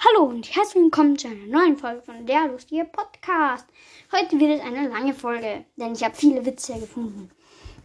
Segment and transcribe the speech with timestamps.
[0.00, 3.66] Hallo und herzlich willkommen zu einer neuen Folge von Der Lustige Podcast.
[4.12, 7.32] Heute wird es eine lange Folge, denn ich habe viele Witze gefunden.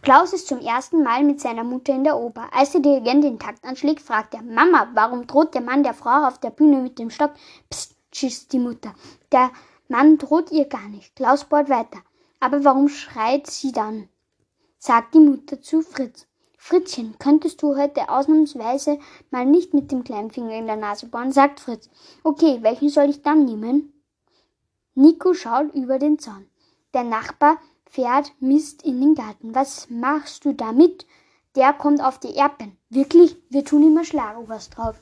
[0.00, 2.46] Klaus ist zum ersten Mal mit seiner Mutter in der Oper.
[2.52, 6.28] Als der Dirigent den Takt anschlägt, fragt er, Mama, warum droht der Mann der Frau
[6.28, 7.32] auf der Bühne mit dem Stock?
[7.68, 8.94] Psst, schießt die Mutter.
[9.32, 9.50] Der
[9.88, 11.16] Mann droht ihr gar nicht.
[11.16, 11.98] Klaus bohrt weiter.
[12.38, 14.08] Aber warum schreit sie dann?
[14.78, 16.28] sagt die Mutter zu Fritz.
[16.66, 18.98] Fritzchen, könntest du heute ausnahmsweise
[19.30, 21.30] mal nicht mit dem kleinen Finger in der Nase bohren?
[21.30, 21.90] sagt Fritz.
[22.22, 23.92] Okay, welchen soll ich dann nehmen?
[24.94, 26.46] Nico schaut über den Zaun.
[26.94, 29.54] Der Nachbar fährt Mist in den Garten.
[29.54, 31.06] Was machst du damit?
[31.54, 32.78] Der kommt auf die Erpen.
[32.88, 33.36] Wirklich?
[33.50, 34.98] Wir tun immer Schlagobers drauf.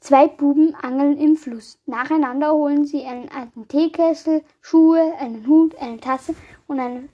[0.00, 1.78] Zwei Buben angeln im Fluss.
[1.86, 6.34] Nacheinander holen sie einen alten Teekessel, Schuhe, einen Hut, eine Tasse
[6.66, 7.08] und eine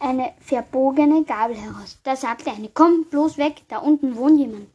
[0.00, 1.98] eine verbogene Gabel heraus.
[2.02, 4.68] Da sagte eine, komm bloß weg, da unten wohnt jemand.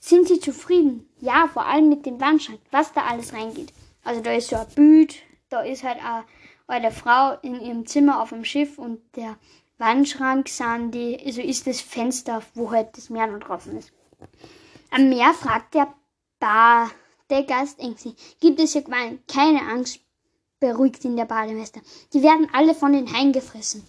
[0.00, 1.08] Sind Sie zufrieden?
[1.20, 3.72] Ja, vor allem mit dem Wandschrank, was da alles reingeht.
[4.02, 5.16] Also da ist so ein Büt,
[5.48, 5.98] da ist halt
[6.66, 9.36] eine Frau in ihrem Zimmer auf dem Schiff und der
[9.78, 13.92] Wandschrank sind die, also ist das Fenster, wo halt das Meer noch draußen ist.
[14.90, 15.92] Am Meer fragt der
[16.40, 19.22] Badegast ängstlich, gibt es hier Quallen?
[19.28, 20.00] Keine Angst,
[20.58, 21.80] beruhigt ihn der Bademeister.
[22.12, 23.84] Die werden alle von den Haien gefressen.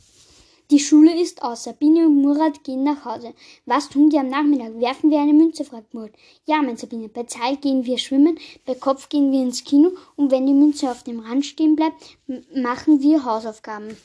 [0.71, 1.63] Die Schule ist aus.
[1.63, 3.33] Sabine und Murat gehen nach Hause.
[3.65, 4.79] Was tun die am Nachmittag?
[4.79, 5.65] Werfen wir eine Münze?
[5.65, 6.13] fragt Murat.
[6.45, 7.09] Ja, mein Sabine.
[7.09, 10.89] Bei Zahl gehen wir schwimmen, bei Kopf gehen wir ins Kino und wenn die Münze
[10.89, 12.17] auf dem Rand stehen bleibt,
[12.55, 13.97] machen wir Hausaufgaben.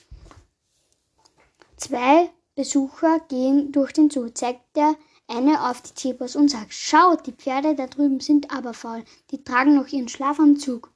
[1.77, 4.97] Zwei Besucher gehen durch den Zoo, zeigt der
[5.29, 9.45] eine auf die Zebras und sagt, schaut, die Pferde da drüben sind aber faul, die
[9.45, 10.91] tragen noch ihren Schlafanzug.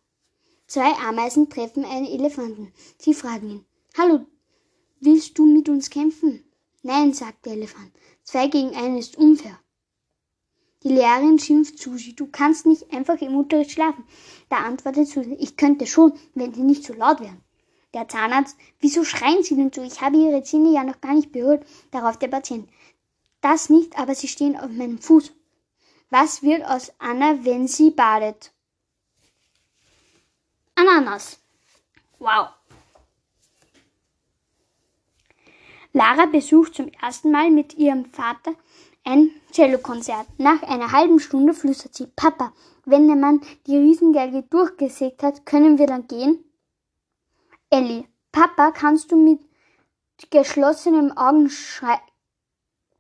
[0.67, 2.73] Zwei Ameisen treffen einen Elefanten.
[2.99, 4.27] Sie fragen ihn, hallo,
[5.05, 6.45] Willst du mit uns kämpfen?
[6.85, 7.91] Nein, sagt der Elefant.
[8.23, 9.59] Zwei gegen einen ist unfair.
[10.85, 14.05] Die Lehrerin schimpft Susi, du kannst nicht einfach im Unterricht schlafen.
[14.49, 17.43] Da antwortet Susi, ich könnte schon, wenn sie nicht so laut wären.
[17.95, 19.83] Der Zahnarzt, wieso schreien Sie denn so?
[19.83, 21.67] Ich habe Ihre Zähne ja noch gar nicht berührt.
[21.91, 22.71] Darauf der Patient.
[23.41, 25.33] Das nicht, aber sie stehen auf meinem Fuß.
[26.11, 28.53] Was wird aus Anna, wenn sie badet?
[30.77, 31.41] Ananas.
[32.21, 32.51] Wow.
[35.95, 38.55] Lara besucht zum ersten Mal mit ihrem Vater
[39.05, 40.27] ein Cellokonzert.
[40.39, 42.53] Nach einer halben Stunde flüstert sie, Papa,
[42.87, 46.43] wenn der Mann die Riesengeige durchgesägt hat, können wir dann gehen?
[47.69, 49.41] Ellie, Papa, kannst du mit
[50.31, 52.01] geschlossenen Augen schrei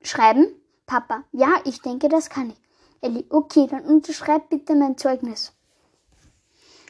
[0.02, 0.46] schreiben?
[0.84, 2.60] Papa, ja, ich denke, das kann ich.
[3.00, 5.54] Ellie, okay, dann unterschreib bitte mein Zeugnis.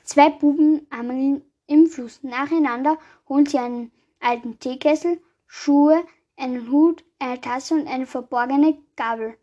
[0.02, 2.22] Zwei Buben angeln im Fluss.
[2.22, 2.98] Nacheinander
[3.28, 5.20] holen sie einen alten Teekessel
[5.54, 6.02] Schuhe,
[6.34, 9.36] einen Hut, eine Tasse und eine verborgene Gabel.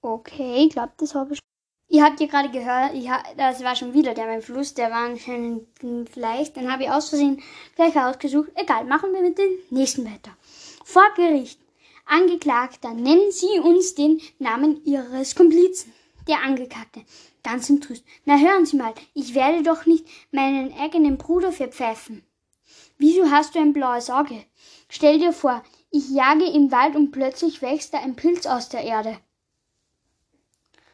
[0.00, 1.40] Okay, ich glaube, das habe ich.
[1.88, 4.90] Ihr habt ja gerade gehört, ich ha das war schon wieder der mein Fluss, der
[4.90, 5.68] war anscheinend
[6.10, 6.56] vielleicht.
[6.56, 7.42] Dann habe ich aus Versehen
[7.76, 8.50] gleich ausgesucht.
[8.54, 10.34] Egal, machen wir mit dem nächsten weiter.
[10.84, 11.60] Vor Gericht.
[12.06, 15.92] Angeklagter, nennen Sie uns den Namen Ihres Komplizen.
[16.26, 17.02] Der Angeklagte,
[17.44, 18.08] ganz entrüstet.
[18.24, 22.24] Na hören Sie mal, ich werde doch nicht meinen eigenen Bruder verpfeifen.
[23.00, 24.44] Wieso hast du ein blaues Auge?
[24.90, 28.82] Stell dir vor, ich jage im Wald und plötzlich wächst da ein Pilz aus der
[28.82, 29.16] Erde.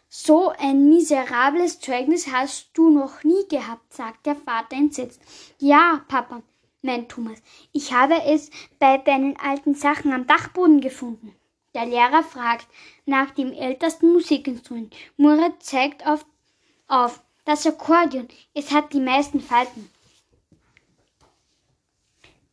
[0.08, 5.20] So ein miserables Zeugnis hast du noch nie gehabt, sagt der Vater entsetzt.
[5.58, 6.42] Ja, Papa,
[6.80, 11.34] meint Thomas, ich habe es bei deinen alten Sachen am Dachboden gefunden.
[11.74, 12.68] Der Lehrer fragt
[13.04, 14.94] nach dem ältesten Musikinstrument.
[15.16, 16.24] Murat zeigt auf,
[16.86, 18.28] auf das Akkordeon.
[18.54, 19.90] Es hat die meisten Falten.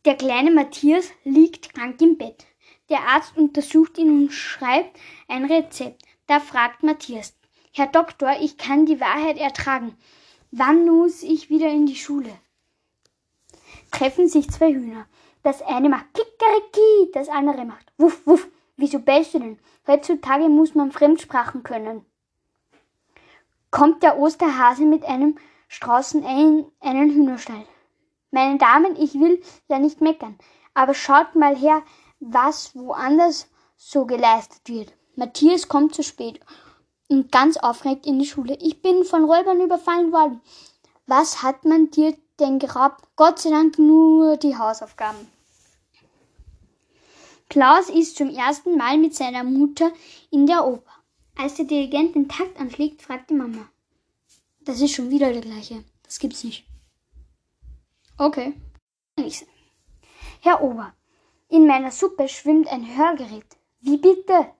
[0.04, 2.44] Der kleine Matthias liegt krank im Bett.
[2.90, 6.02] Der Arzt untersucht ihn und schreibt ein Rezept.
[6.26, 7.34] Da fragt Matthias,
[7.72, 9.96] Herr Doktor, ich kann die Wahrheit ertragen.
[10.50, 12.30] Wann muss ich wieder in die Schule?
[13.92, 15.06] Treffen sich zwei Hühner.
[15.42, 18.46] Das eine macht Kikeriki, das andere macht Wuff, Wuff.
[18.76, 19.58] Wieso bellst du denn?
[19.86, 22.04] Heutzutage muss man Fremdsprachen können.
[23.70, 27.66] Kommt der Osterhase mit einem Straußen in einen Hühnerstall.
[28.34, 30.36] Meine Damen, ich will ja nicht meckern,
[30.74, 31.84] aber schaut mal her,
[32.18, 33.46] was woanders
[33.76, 34.92] so geleistet wird.
[35.14, 36.40] Matthias kommt zu spät
[37.08, 38.58] und ganz aufgeregt in die Schule.
[38.60, 40.40] Ich bin von Räubern überfallen worden.
[41.06, 43.04] Was hat man dir denn geraubt?
[43.14, 45.28] Gott sei Dank nur die Hausaufgaben.
[47.48, 49.92] Klaus ist zum ersten Mal mit seiner Mutter
[50.32, 50.90] in der Oper.
[51.36, 53.68] Als der Dirigent den Takt anschlägt, fragt die Mama.
[54.62, 55.84] Das ist schon wieder der gleiche.
[56.02, 56.66] Das gibt's nicht.
[58.18, 58.54] Okay.
[60.40, 60.94] Herr Ober,
[61.48, 63.56] in meiner Suppe schwimmt ein Hörgerät.
[63.80, 64.50] Wie bitte?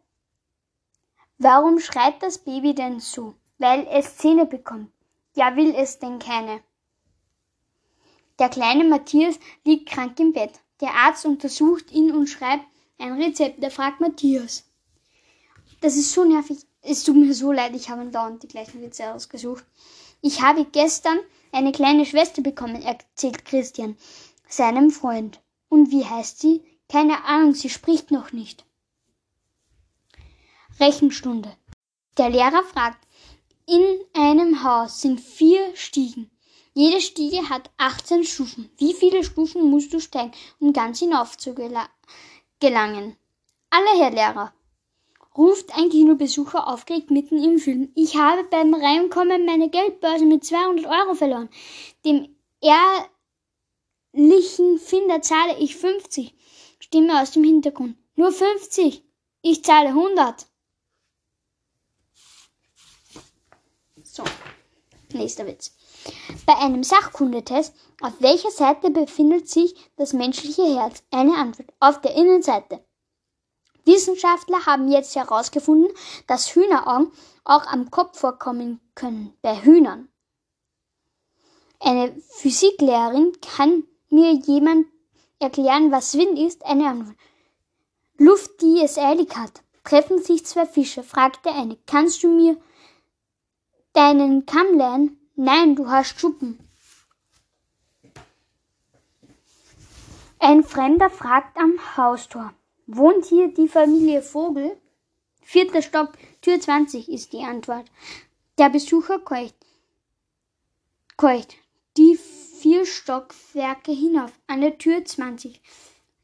[1.39, 3.35] Warum schreit das Baby denn so?
[3.59, 4.91] weil es Zähne bekommt.
[5.37, 6.63] Ja, will es denn keine?
[8.39, 10.53] Der kleine Matthias liegt krank im Bett.
[10.81, 12.65] Der Arzt untersucht ihn und schreibt
[12.99, 13.63] ein Rezept.
[13.63, 14.65] Er fragt Matthias.
[15.81, 16.59] Das ist so nervig.
[16.83, 19.65] Es tut mir so leid, ich habe dauernd die gleichen Witze ausgesucht.
[20.21, 21.19] Ich habe gestern
[21.55, 23.97] eine kleine Schwester bekommen, erzählt Christian,
[24.49, 25.41] seinem Freund.
[25.69, 26.63] Und wie heißt sie?
[26.89, 28.65] Keine Ahnung, sie spricht noch nicht.
[30.79, 31.57] Rechenstunde.
[32.19, 32.99] Der Lehrer fragt,
[33.67, 36.31] in einem Haus sind vier Stiegen.
[36.75, 38.69] Jede Stiege hat 18 Stufen.
[38.77, 43.17] Wie viele Stufen musst du steigen, um ganz hinauf zu gelangen?
[43.71, 44.53] Alle, Herr Lehrer,
[45.37, 47.91] ruft ein Kinobesucher aufgeregt mitten im Film.
[47.95, 51.49] Ich habe beim Reinkommen meine Geldbörse mit 200 Euro verloren.
[52.05, 52.37] Dem
[54.13, 56.35] ehrlichen Finder zahle ich 50.
[56.79, 57.97] Stimme aus dem Hintergrund.
[58.17, 59.03] Nur 50.
[59.43, 60.47] Ich zahle 100.
[64.03, 64.23] So,
[65.13, 65.77] nächster Witz.
[66.47, 71.03] Bei einem Sachkundetest, auf welcher Seite befindet sich das menschliche Herz?
[71.11, 71.73] Eine Antwort.
[71.81, 72.85] Auf der Innenseite.
[73.85, 75.93] Wissenschaftler haben jetzt herausgefunden,
[76.27, 77.13] dass Hühneraugen
[77.45, 80.09] auch am Kopf vorkommen können, bei Hühnern.
[81.81, 84.87] Eine Physiklehrerin kann mir jemand
[85.39, 86.65] erklären, was Wind ist?
[86.65, 87.17] Eine Antwort.
[88.17, 89.63] Luft, die es eilig hat.
[89.83, 91.77] Treffen sich zwei Fische, fragt der eine.
[91.87, 92.57] Kannst du mir
[93.93, 95.21] deinen Kamm leihen?
[95.37, 96.59] Nein, du hast Schuppen.
[100.39, 102.55] Ein Fremder fragt am Haustor.
[102.87, 104.77] Wohnt hier die Familie Vogel?
[105.43, 107.87] Vierter Stopp, Tür 20 ist die Antwort.
[108.59, 109.55] Der Besucher keucht.
[111.17, 111.55] Keucht.
[111.97, 114.33] Die vier Stockwerke hinauf.
[114.47, 115.63] An der Tür 20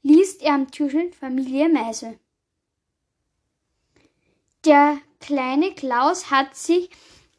[0.03, 2.19] liest er am Türschild Familie Meise.
[4.67, 6.91] Der kleine Klaus hat sich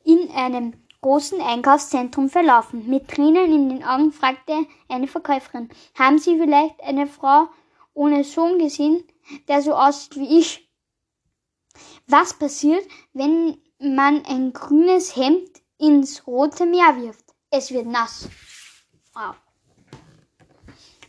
[0.04, 2.90] in einem großen Einkaufszentrum verlaufen.
[2.90, 7.50] Mit Tränen in den Augen fragte eine Verkäuferin, haben Sie vielleicht eine Frau
[7.94, 9.04] ohne Sohn gesehen,
[9.48, 10.70] der so aussieht wie ich?
[12.08, 17.26] Was passiert, wenn man ein grünes Hemd ins rote Meer wirft?
[17.50, 18.28] Es wird nass.
[19.14, 19.36] Wow.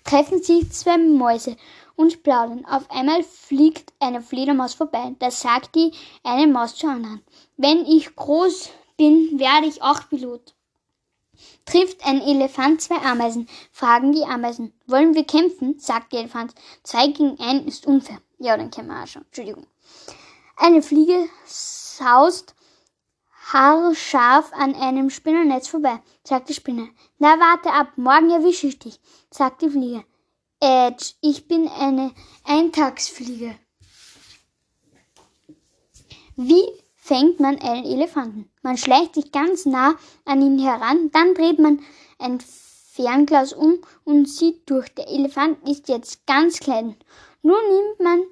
[0.05, 1.57] Treffen sich zwei Mäuse
[1.97, 2.65] und plaudern.
[2.65, 5.15] Auf einmal fliegt eine Fledermaus vorbei.
[5.19, 5.93] Da sagt die
[6.23, 7.23] eine Maus zur anderen.
[7.57, 10.55] Wenn ich groß bin, werde ich auch Pilot.
[11.65, 14.73] Trifft ein Elefant zwei Ameisen, fragen die Ameisen.
[14.87, 15.79] Wollen wir kämpfen?
[15.79, 16.55] sagt der Elefant.
[16.83, 18.21] Zwei gegen einen ist unfair.
[18.39, 19.23] Ja, dann kennen wir auch schon.
[19.23, 19.67] Entschuldigung.
[20.57, 22.55] Eine Fliege saust
[23.53, 26.89] haarscharf an einem Spinnernetz vorbei, sagt die Spinne.
[27.19, 29.01] Na, warte ab, morgen erwische ich dich,
[29.31, 30.05] sagt die Fliege.
[30.61, 32.13] Edge, ich bin eine
[32.45, 33.59] Eintagsfliege.
[36.37, 36.65] Wie
[37.03, 38.49] fängt man einen Elefanten.
[38.63, 41.81] Man schleicht sich ganz nah an ihn heran, dann dreht man
[42.21, 44.95] ein Fernglas um und sieht durch.
[44.95, 46.95] Der Elefant ist jetzt ganz klein.
[47.43, 48.23] Nun nimmt man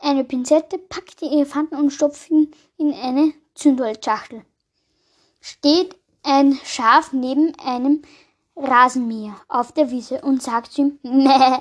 [0.00, 4.44] eine Pinzette, packt den Elefanten und stopft ihn in eine Zündholzschachtel.
[5.40, 5.94] Steht
[6.24, 8.02] ein Schaf neben einem
[8.56, 11.58] Rasenmäher auf der Wiese und sagt zu ihm, Mäh.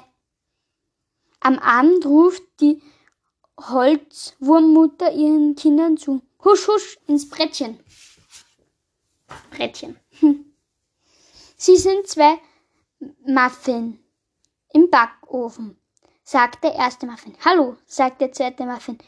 [1.42, 2.82] Am Abend ruft die
[3.60, 6.24] Holzwurmmutter ihren Kindern zu.
[6.45, 7.80] Husch, husch, ins Brettchen.
[9.50, 10.00] Brettchen.
[10.19, 10.53] Hm.
[11.57, 12.40] Sie sind zwei
[13.25, 13.99] Muffin
[14.71, 15.75] im Backofen,
[16.23, 17.35] sagt der erste Muffin.
[17.44, 18.99] Hallo, sagt der zweite Muffin.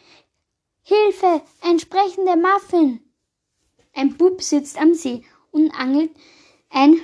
[0.82, 3.02] Hilfe, ein sprechender Muffin.
[3.94, 6.12] Ein Bub sitzt am See und angelt
[6.70, 7.00] ein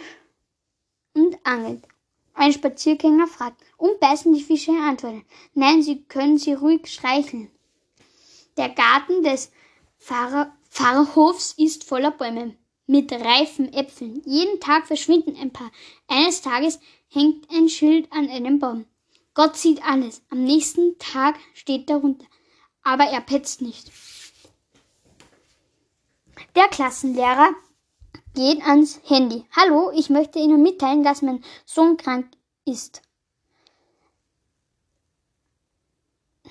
[1.13, 1.87] und angelt.
[2.33, 5.25] Ein Spaziergänger fragt, und beißen die Fische antworten.
[5.53, 7.51] Nein, sie können sie ruhig streicheln.
[8.57, 9.51] Der Garten des
[10.03, 12.57] Pfarrer, Pfarrhofs ist voller Bäume
[12.87, 14.21] mit reifen Äpfeln.
[14.25, 15.71] Jeden Tag verschwinden ein paar.
[16.09, 18.85] Eines Tages hängt ein Schild an einem Baum.
[19.33, 20.21] Gott sieht alles.
[20.29, 22.25] Am nächsten Tag steht darunter.
[22.83, 23.93] Aber er petzt nicht.
[26.57, 27.51] Der Klassenlehrer
[28.35, 29.45] geht ans Handy.
[29.55, 32.29] Hallo, ich möchte Ihnen mitteilen, dass mein Sohn krank
[32.65, 33.01] ist.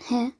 [0.09, 0.33] Hä?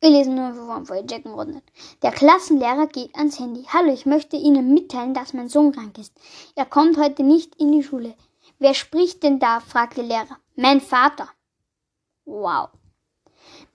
[0.00, 1.64] Wir lesen nur von vorher Jacken Rodnett.
[2.02, 3.64] Der Klassenlehrer geht ans Handy.
[3.68, 6.12] Hallo, ich möchte Ihnen mitteilen, dass mein Sohn krank ist.
[6.54, 8.14] Er kommt heute nicht in die Schule.
[8.60, 9.58] Wer spricht denn da?
[9.58, 10.38] fragt der Lehrer.
[10.54, 11.28] Mein Vater.
[12.24, 12.68] Wow.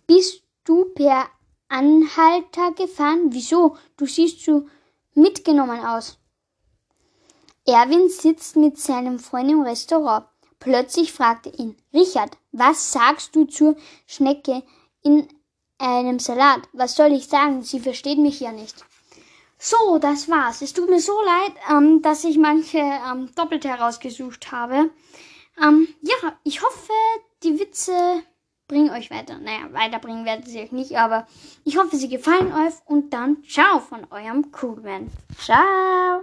[0.07, 1.25] Bist du per
[1.67, 3.27] Anhalter gefahren?
[3.31, 3.75] Wieso?
[3.97, 4.67] Du siehst so
[5.15, 6.17] mitgenommen aus.
[7.65, 10.25] Erwin sitzt mit seinem Freund im Restaurant.
[10.59, 13.75] Plötzlich fragt er ihn, Richard, was sagst du zur
[14.05, 14.63] Schnecke
[15.01, 15.27] in
[15.83, 16.61] einem Salat.
[16.73, 17.63] Was soll ich sagen?
[17.63, 18.85] Sie versteht mich ja nicht.
[19.57, 20.61] So, das war's.
[20.61, 24.89] Es tut mir so leid, ähm, dass ich manche ähm, doppelt herausgesucht habe.
[25.61, 26.91] Ähm, ja, ich hoffe,
[27.43, 28.23] die Witze
[28.67, 29.37] bringen euch weiter.
[29.39, 31.27] Naja, weiterbringen werden sie euch nicht, aber
[31.63, 35.11] ich hoffe, sie gefallen euch und dann ciao von eurem Coolman.
[35.37, 36.21] Ciao!